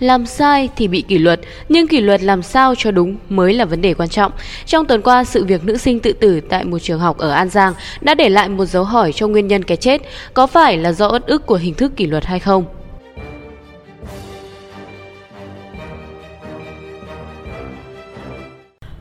[0.00, 3.64] Làm sai thì bị kỷ luật, nhưng kỷ luật làm sao cho đúng mới là
[3.64, 4.32] vấn đề quan trọng.
[4.66, 7.48] Trong tuần qua, sự việc nữ sinh tự tử tại một trường học ở An
[7.48, 10.02] Giang đã để lại một dấu hỏi cho nguyên nhân cái chết,
[10.34, 12.64] có phải là do uất ức của hình thức kỷ luật hay không?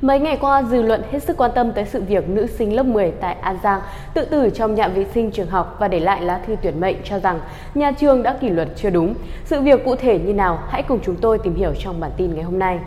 [0.01, 2.83] Mấy ngày qua, dư luận hết sức quan tâm tới sự việc nữ sinh lớp
[2.83, 3.81] 10 tại An Giang
[4.13, 6.95] tự tử trong nhà vệ sinh trường học và để lại lá thư tuyển mệnh
[7.03, 7.39] cho rằng
[7.75, 9.13] nhà trường đã kỷ luật chưa đúng.
[9.45, 12.35] Sự việc cụ thể như nào, hãy cùng chúng tôi tìm hiểu trong bản tin
[12.35, 12.79] ngày hôm nay.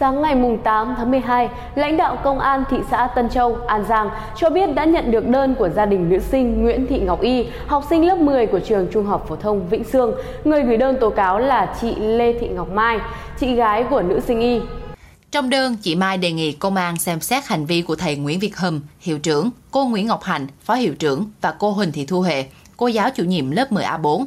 [0.00, 4.10] Sáng ngày 8 tháng 12, lãnh đạo công an thị xã Tân Châu, An Giang
[4.36, 7.46] cho biết đã nhận được đơn của gia đình nữ sinh Nguyễn Thị Ngọc Y,
[7.66, 10.12] học sinh lớp 10 của trường Trung học phổ thông Vĩnh Sương.
[10.44, 12.98] Người gửi đơn tố cáo là chị Lê Thị Ngọc Mai,
[13.40, 14.60] chị gái của nữ sinh Y.
[15.30, 18.38] Trong đơn, chị Mai đề nghị công an xem xét hành vi của thầy Nguyễn
[18.38, 22.06] Việt Hầm, hiệu trưởng, cô Nguyễn Ngọc Hạnh, phó hiệu trưởng và cô Huỳnh Thị
[22.06, 24.24] Thu Huệ, cô giáo chủ nhiệm lớp 10A4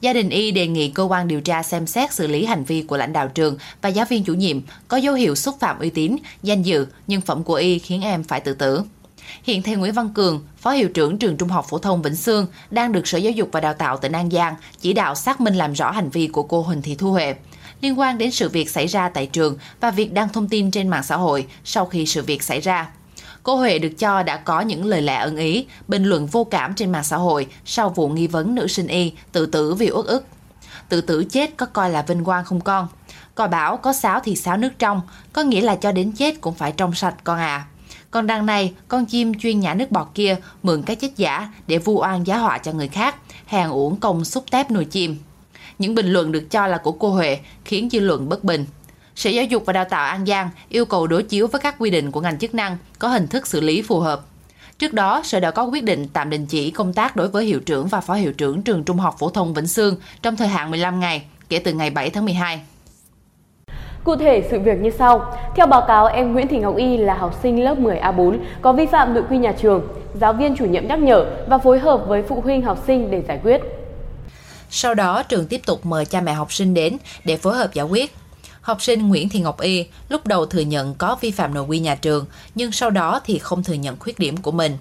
[0.00, 2.82] Gia đình Y đề nghị cơ quan điều tra xem xét xử lý hành vi
[2.82, 5.90] của lãnh đạo trường và giáo viên chủ nhiệm có dấu hiệu xúc phạm uy
[5.90, 8.82] tín, danh dự, nhân phẩm của Y khiến em phải tự tử.
[9.42, 12.46] Hiện thầy Nguyễn Văn Cường, Phó Hiệu trưởng Trường Trung học Phổ thông Vĩnh Sương,
[12.70, 15.54] đang được Sở Giáo dục và Đào tạo tỉnh An Giang chỉ đạo xác minh
[15.54, 17.34] làm rõ hành vi của cô Huỳnh Thị Thu Huệ
[17.84, 20.88] liên quan đến sự việc xảy ra tại trường và việc đăng thông tin trên
[20.88, 22.90] mạng xã hội sau khi sự việc xảy ra.
[23.44, 26.74] Cô Huệ được cho đã có những lời lẽ ân ý, bình luận vô cảm
[26.74, 30.06] trên mạng xã hội sau vụ nghi vấn nữ sinh y tự tử vì uất
[30.06, 30.26] ức.
[30.88, 32.88] Tự tử chết có coi là vinh quang không con?
[33.34, 35.00] Cò bảo có sáo thì sáo nước trong,
[35.32, 37.66] có nghĩa là cho đến chết cũng phải trong sạch con à.
[38.10, 41.78] Còn đằng này, con chim chuyên nhả nước bọt kia mượn cái chết giả để
[41.78, 45.16] vu oan giá họa cho người khác, hàng uổng công xúc tép nồi chim.
[45.78, 48.66] Những bình luận được cho là của cô Huệ khiến dư luận bất bình.
[49.16, 51.90] Sở Giáo dục và Đào tạo An Giang yêu cầu đối chiếu với các quy
[51.90, 54.20] định của ngành chức năng có hình thức xử lý phù hợp.
[54.78, 57.60] Trước đó, Sở đã có quyết định tạm đình chỉ công tác đối với hiệu
[57.60, 60.70] trưởng và phó hiệu trưởng trường Trung học phổ thông Vĩnh Sương trong thời hạn
[60.70, 62.60] 15 ngày kể từ ngày 7 tháng 12.
[64.04, 65.36] Cụ thể sự việc như sau.
[65.56, 68.86] Theo báo cáo, em Nguyễn Thị Ngọc Y là học sinh lớp 10A4 có vi
[68.86, 69.88] phạm nội quy nhà trường.
[70.20, 73.22] Giáo viên chủ nhiệm nhắc nhở và phối hợp với phụ huynh học sinh để
[73.28, 73.60] giải quyết.
[74.70, 77.86] Sau đó, trường tiếp tục mời cha mẹ học sinh đến để phối hợp giải
[77.86, 78.12] quyết.
[78.64, 81.78] Học sinh Nguyễn Thị Ngọc Y lúc đầu thừa nhận có vi phạm nội quy
[81.78, 84.78] nhà trường, nhưng sau đó thì không thừa nhận khuyết điểm của mình.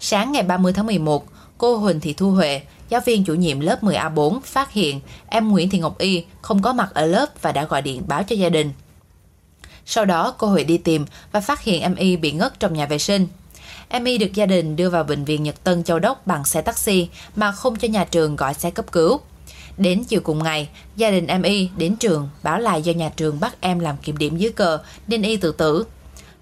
[0.00, 1.26] Sáng ngày 30 tháng 11,
[1.58, 5.70] cô Huỳnh Thị Thu Huệ, giáo viên chủ nhiệm lớp 10A4 phát hiện em Nguyễn
[5.70, 8.48] Thị Ngọc Y không có mặt ở lớp và đã gọi điện báo cho gia
[8.48, 8.72] đình.
[9.86, 12.86] Sau đó, cô Huệ đi tìm và phát hiện em Y bị ngất trong nhà
[12.86, 13.26] vệ sinh.
[13.88, 16.60] Em Y được gia đình đưa vào bệnh viện Nhật Tân Châu Đốc bằng xe
[16.62, 19.20] taxi mà không cho nhà trường gọi xe cấp cứu.
[19.76, 23.40] Đến chiều cùng ngày, gia đình em Y đến trường báo lại do nhà trường
[23.40, 25.84] bắt em làm kiểm điểm dưới cờ nên Y tự tử.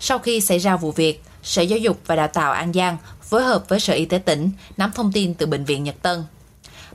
[0.00, 3.42] Sau khi xảy ra vụ việc, Sở Giáo dục và Đào tạo An Giang phối
[3.42, 6.24] hợp với Sở Y tế tỉnh nắm thông tin từ Bệnh viện Nhật Tân.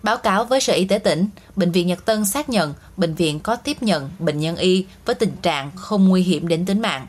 [0.03, 3.39] Báo cáo với Sở Y tế tỉnh, Bệnh viện Nhật Tân xác nhận bệnh viện
[3.39, 7.07] có tiếp nhận bệnh nhân Y với tình trạng không nguy hiểm đến tính mạng.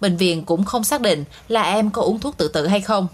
[0.00, 3.06] Bệnh viện cũng không xác định là em có uống thuốc tự tử hay không.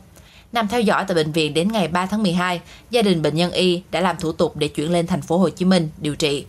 [0.53, 2.61] Nằm theo dõi tại bệnh viện đến ngày 3 tháng 12,
[2.91, 5.49] gia đình bệnh nhân Y đã làm thủ tục để chuyển lên thành phố Hồ
[5.49, 6.45] Chí Minh điều trị.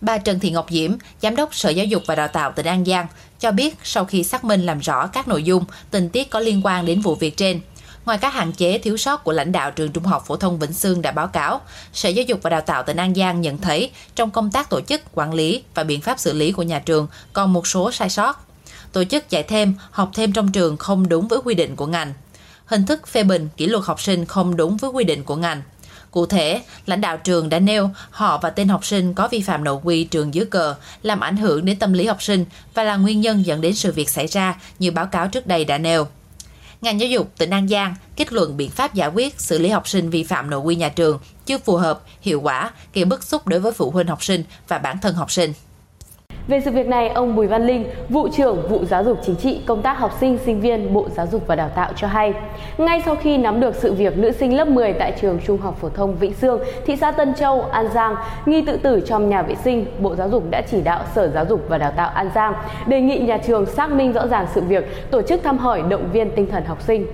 [0.00, 2.84] Bà Trần Thị Ngọc Diễm, Giám đốc Sở Giáo dục và Đào tạo tỉnh An
[2.84, 3.06] Giang,
[3.40, 6.60] cho biết sau khi xác minh làm rõ các nội dung, tình tiết có liên
[6.64, 7.60] quan đến vụ việc trên,
[8.04, 10.72] ngoài các hạn chế thiếu sót của lãnh đạo trường Trung học phổ thông Vĩnh
[10.72, 11.60] Sương đã báo cáo,
[11.92, 14.80] Sở Giáo dục và Đào tạo tỉnh An Giang nhận thấy trong công tác tổ
[14.80, 18.10] chức, quản lý và biện pháp xử lý của nhà trường còn một số sai
[18.10, 18.48] sót.
[18.92, 22.12] Tổ chức dạy thêm, học thêm trong trường không đúng với quy định của ngành
[22.68, 25.62] hình thức phê bình kỷ luật học sinh không đúng với quy định của ngành.
[26.10, 29.64] Cụ thể, lãnh đạo trường đã nêu họ và tên học sinh có vi phạm
[29.64, 32.96] nội quy trường dưới cờ, làm ảnh hưởng đến tâm lý học sinh và là
[32.96, 36.06] nguyên nhân dẫn đến sự việc xảy ra như báo cáo trước đây đã nêu.
[36.80, 39.88] Ngành giáo dục tỉnh An Giang kết luận biện pháp giải quyết xử lý học
[39.88, 43.46] sinh vi phạm nội quy nhà trường chưa phù hợp, hiệu quả, gây bức xúc
[43.46, 45.52] đối với phụ huynh học sinh và bản thân học sinh.
[46.48, 49.60] Về sự việc này, ông Bùi Văn Linh, vụ trưởng vụ giáo dục chính trị
[49.66, 52.32] công tác học sinh sinh viên Bộ Giáo dục và Đào tạo cho hay,
[52.78, 55.78] ngay sau khi nắm được sự việc nữ sinh lớp 10 tại trường Trung học
[55.80, 58.16] phổ thông Vĩnh Sương, thị xã Tân Châu, An Giang
[58.46, 61.46] nghi tự tử trong nhà vệ sinh, Bộ Giáo dục đã chỉ đạo Sở Giáo
[61.48, 62.54] dục và Đào tạo An Giang
[62.86, 66.08] đề nghị nhà trường xác minh rõ ràng sự việc, tổ chức thăm hỏi động
[66.12, 67.06] viên tinh thần học sinh.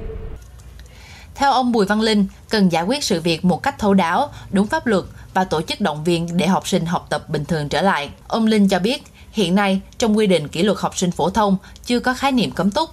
[1.34, 4.66] Theo ông Bùi Văn Linh, cần giải quyết sự việc một cách thấu đáo, đúng
[4.66, 5.04] pháp luật
[5.34, 8.10] và tổ chức động viên để học sinh học tập bình thường trở lại.
[8.28, 9.02] Ông Linh cho biết,
[9.34, 12.50] Hiện nay, trong quy định kỷ luật học sinh phổ thông chưa có khái niệm
[12.50, 12.90] cấm túc.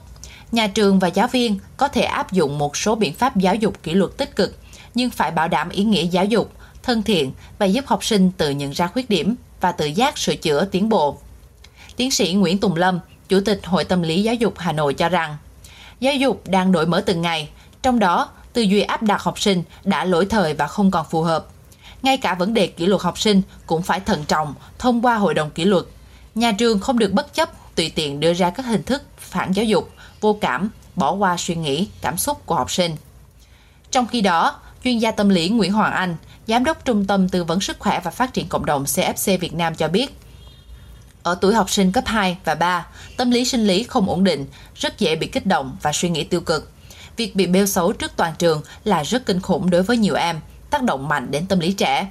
[0.51, 3.83] Nhà trường và giáo viên có thể áp dụng một số biện pháp giáo dục
[3.83, 4.57] kỷ luật tích cực,
[4.95, 6.51] nhưng phải bảo đảm ý nghĩa giáo dục,
[6.83, 10.35] thân thiện và giúp học sinh tự nhận ra khuyết điểm và tự giác sửa
[10.35, 11.17] chữa tiến bộ.
[11.95, 12.99] Tiến sĩ Nguyễn Tùng Lâm,
[13.29, 15.37] Chủ tịch Hội Tâm lý Giáo dục Hà Nội cho rằng,
[15.99, 17.49] giáo dục đang đổi mở từng ngày,
[17.81, 21.21] trong đó tư duy áp đặt học sinh đã lỗi thời và không còn phù
[21.21, 21.47] hợp.
[22.03, 25.33] ngay cả vấn đề kỷ luật học sinh cũng phải thận trọng thông qua hội
[25.33, 25.85] đồng kỷ luật.
[26.35, 29.65] Nhà trường không được bất chấp tùy tiện đưa ra các hình thức phản giáo
[29.65, 29.91] dục,
[30.21, 32.95] vô cảm, bỏ qua suy nghĩ, cảm xúc của học sinh.
[33.91, 36.15] Trong khi đó, chuyên gia tâm lý Nguyễn Hoàng Anh,
[36.47, 39.53] Giám đốc Trung tâm Tư vấn Sức khỏe và Phát triển Cộng đồng CFC Việt
[39.53, 40.15] Nam cho biết,
[41.23, 42.87] ở tuổi học sinh cấp 2 và 3,
[43.17, 44.45] tâm lý sinh lý không ổn định,
[44.75, 46.71] rất dễ bị kích động và suy nghĩ tiêu cực.
[47.17, 50.39] Việc bị bêu xấu trước toàn trường là rất kinh khủng đối với nhiều em,
[50.69, 52.07] tác động mạnh đến tâm lý trẻ.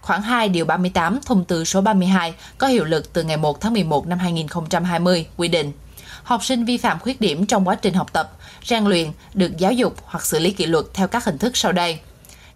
[0.00, 3.72] Khoảng 2 điều 38 thông tư số 32 có hiệu lực từ ngày 1 tháng
[3.72, 5.72] 11 năm 2020 quy định
[6.22, 8.32] học sinh vi phạm khuyết điểm trong quá trình học tập,
[8.64, 11.72] rèn luyện được giáo dục hoặc xử lý kỷ luật theo các hình thức sau
[11.72, 11.98] đây.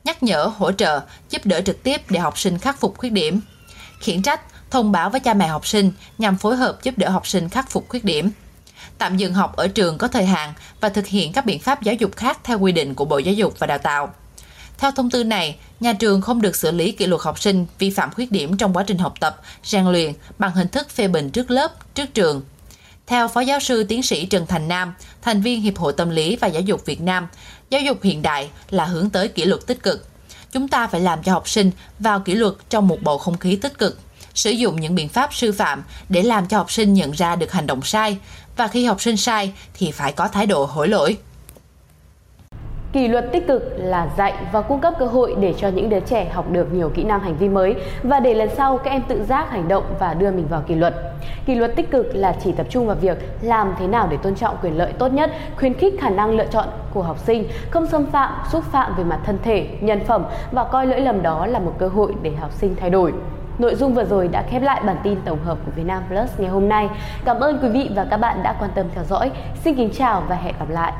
[0.05, 1.00] Nhắc nhở, hỗ trợ,
[1.31, 3.41] giúp đỡ trực tiếp để học sinh khắc phục khuyết điểm.
[4.00, 7.26] Khiển trách, thông báo với cha mẹ học sinh nhằm phối hợp giúp đỡ học
[7.26, 8.31] sinh khắc phục khuyết điểm.
[8.99, 11.94] Tạm dừng học ở trường có thời hạn và thực hiện các biện pháp giáo
[11.94, 14.14] dục khác theo quy định của Bộ Giáo dục và Đào tạo.
[14.78, 17.90] Theo thông tư này, nhà trường không được xử lý kỷ luật học sinh vi
[17.90, 21.30] phạm khuyết điểm trong quá trình học tập, rèn luyện bằng hình thức phê bình
[21.30, 22.42] trước lớp, trước trường.
[23.06, 26.36] Theo Phó Giáo sư Tiến sĩ Trần Thành Nam, thành viên Hiệp hội Tâm lý
[26.36, 27.28] và Giáo dục Việt Nam,
[27.70, 30.08] giáo dục hiện đại là hướng tới kỷ luật tích cực.
[30.52, 33.56] Chúng ta phải làm cho học sinh vào kỷ luật trong một bầu không khí
[33.56, 33.98] tích cực,
[34.34, 37.52] sử dụng những biện pháp sư phạm để làm cho học sinh nhận ra được
[37.52, 38.18] hành động sai
[38.56, 41.16] và khi học sinh sai thì phải có thái độ hối lỗi.
[42.94, 46.00] Kỷ luật tích cực là dạy và cung cấp cơ hội để cho những đứa
[46.00, 49.02] trẻ học được nhiều kỹ năng hành vi mới và để lần sau các em
[49.08, 50.94] tự giác hành động và đưa mình vào kỷ luật.
[51.46, 54.35] Kỷ luật tích cực là chỉ tập trung vào việc làm thế nào để tôn
[54.35, 57.87] trọng quyền lợi tốt nhất, khuyến khích khả năng lựa chọn của học sinh, không
[57.87, 61.46] xâm phạm, xúc phạm về mặt thân thể, nhân phẩm và coi lỗi lầm đó
[61.46, 63.12] là một cơ hội để học sinh thay đổi.
[63.58, 66.50] Nội dung vừa rồi đã khép lại bản tin tổng hợp của Vietnam Plus ngày
[66.50, 66.88] hôm nay.
[67.25, 69.31] Cảm ơn quý vị và các bạn đã quan tâm theo dõi.
[69.64, 70.93] Xin kính chào và hẹn gặp lại.